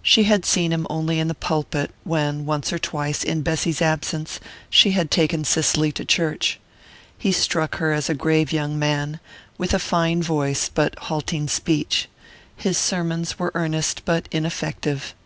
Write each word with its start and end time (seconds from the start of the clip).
She 0.00 0.22
had 0.22 0.44
seen 0.46 0.70
him 0.72 0.86
only 0.88 1.18
in 1.18 1.26
the 1.26 1.34
pulpit, 1.34 1.90
when 2.04 2.46
once 2.46 2.72
or 2.72 2.78
twice, 2.78 3.24
in 3.24 3.42
Bessy's 3.42 3.82
absence, 3.82 4.38
she 4.70 4.92
had 4.92 5.10
taken 5.10 5.42
Cicely 5.42 5.90
to 5.90 6.04
church: 6.04 6.60
he 7.18 7.32
struck 7.32 7.78
her 7.78 7.92
as 7.92 8.08
a 8.08 8.14
grave 8.14 8.52
young 8.52 8.78
man, 8.78 9.18
with 9.58 9.74
a 9.74 9.80
fine 9.80 10.22
voice 10.22 10.68
but 10.72 10.96
halting 10.96 11.48
speech. 11.48 12.08
His 12.56 12.78
sermons 12.78 13.40
were 13.40 13.50
earnest 13.56 14.02
but 14.04 14.28
ineffective. 14.30 15.16